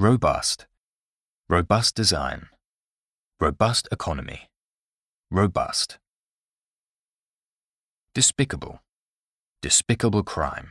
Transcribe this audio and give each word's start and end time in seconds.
Robust. 0.00 0.68
Robust 1.48 1.96
design. 1.96 2.46
Robust 3.40 3.88
economy. 3.90 4.48
Robust. 5.28 5.98
Despicable. 8.14 8.78
Despicable 9.60 10.22
crime. 10.22 10.70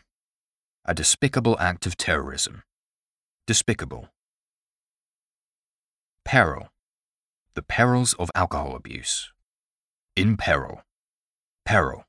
A 0.86 0.94
despicable 0.94 1.58
act 1.60 1.86
of 1.86 1.98
terrorism. 1.98 2.64
Despicable. 3.46 4.08
Peril. 6.24 6.70
The 7.54 7.64
perils 7.64 8.14
of 8.14 8.32
alcohol 8.34 8.78
abuse. 8.78 9.34
In 10.16 10.38
peril. 10.38 10.84
Peril. 11.66 12.06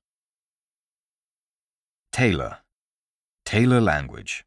Tailor. 2.12 2.58
Tailor 3.44 3.80
language. 3.80 4.44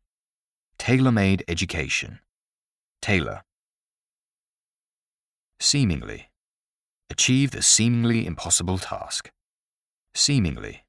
Tailor-made 0.78 1.44
education. 1.50 2.22
Tailor. 3.02 3.44
Seemingly. 5.60 6.30
Achieve 7.10 7.52
the 7.52 7.64
seemingly 7.64 8.28
impossible 8.28 8.78
task. 8.78 9.32
Seemingly. 10.14 10.86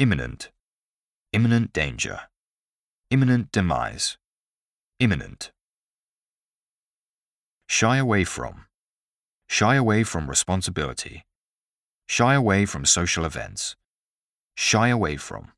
Imminent. 0.00 0.50
Imminent 1.32 1.72
danger. 1.72 2.22
Imminent 3.10 3.52
demise. 3.52 4.18
Imminent. 4.98 5.52
Shy 7.68 7.96
away 7.96 8.24
from. 8.24 8.66
Shy 9.48 9.76
away 9.76 10.02
from 10.02 10.28
responsibility. 10.28 11.24
Shy 12.08 12.34
away 12.34 12.66
from 12.66 12.84
social 12.84 13.24
events. 13.24 13.76
Shy 14.56 14.88
away 14.88 15.16
from. 15.16 15.52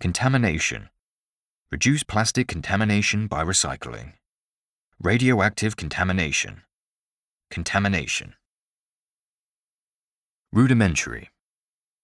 Contamination. 0.00 0.90
Reduce 1.74 2.04
plastic 2.04 2.46
contamination 2.46 3.26
by 3.26 3.42
recycling. 3.42 4.12
Radioactive 5.02 5.76
contamination. 5.76 6.62
Contamination. 7.50 8.34
Rudimentary. 10.52 11.30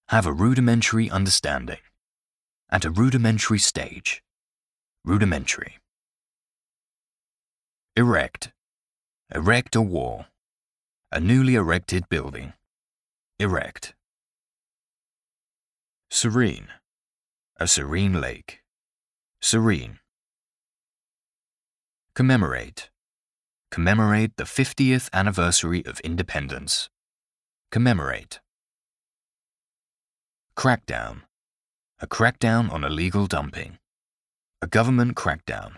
Have 0.09 0.25
a 0.25 0.33
rudimentary 0.33 1.09
understanding. 1.09 1.77
At 2.69 2.83
a 2.83 2.91
rudimentary 2.91 3.59
stage. 3.59 4.21
Rudimentary. 5.05 5.77
Erect. 7.95 8.51
Erect 9.33 9.73
a 9.77 9.81
wall. 9.81 10.25
A 11.13 11.21
newly 11.21 11.55
erected 11.55 12.09
building. 12.09 12.51
Erect. 13.39 13.95
Serene. 16.09 16.67
A 17.57 17.67
serene 17.67 18.19
lake. 18.19 18.60
Serene. 19.43 19.99
Commemorate. 22.13 22.91
Commemorate 23.71 24.37
the 24.37 24.43
50th 24.43 25.09
anniversary 25.13 25.83
of 25.85 25.99
independence. 26.01 26.89
Commemorate. 27.71 28.39
Crackdown. 30.55 31.23
A 31.99 32.07
crackdown 32.07 32.71
on 32.71 32.83
illegal 32.83 33.25
dumping. 33.25 33.79
A 34.61 34.67
government 34.67 35.15
crackdown. 35.15 35.77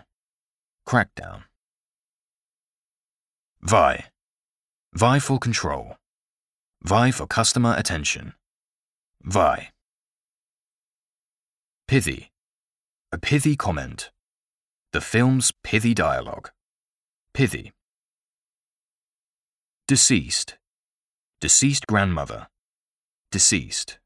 Crackdown. 0.86 1.44
Vie. 3.62 4.04
Vie 4.92 5.18
for 5.18 5.38
control. 5.38 5.96
Vie 6.82 7.10
for 7.10 7.26
customer 7.26 7.74
attention. 7.78 8.34
Vie. 9.22 9.70
Pithy. 11.88 12.33
A 13.14 13.18
pithy 13.18 13.54
comment. 13.54 14.10
The 14.92 15.00
film's 15.00 15.52
pithy 15.62 15.94
dialogue. 15.94 16.50
Pithy. 17.32 17.70
Deceased. 19.86 20.58
Deceased 21.40 21.86
grandmother. 21.86 22.48
Deceased. 23.30 24.00